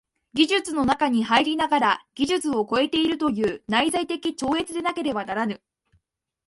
[0.33, 5.61] 技術の中に入りながら技術を超えているという内在的超越でなければならぬ。